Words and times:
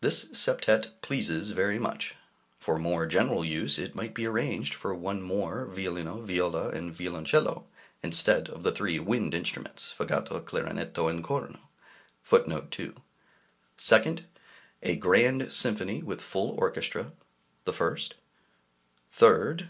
This 0.00 0.24
Septet 0.30 0.92
pleases 1.02 1.50
very 1.50 1.78
much. 1.78 2.14
For 2.58 2.78
more 2.78 3.04
general 3.04 3.44
use 3.44 3.78
it 3.78 3.94
might 3.94 4.14
be 4.14 4.24
arranged 4.26 4.72
for 4.72 4.94
one 4.94 5.20
more 5.20 5.66
violino, 5.66 6.22
viola, 6.22 6.70
and 6.70 6.90
violoncello, 6.90 7.66
instead 8.02 8.48
of 8.48 8.62
the 8.62 8.72
three 8.72 8.98
wind 8.98 9.34
instruments, 9.34 9.92
fagotto, 9.92 10.40
clarinetto, 10.42 11.08
and 11.10 11.22
corno. 11.22 11.58
2d. 12.26 14.24
A 14.82 14.96
Grand 14.96 15.52
Symphony 15.52 16.02
with 16.02 16.22
full 16.22 16.52
orchestra 16.58 17.12
[the 17.66 17.72
1st]. 17.74 18.12
3rd. 19.12 19.66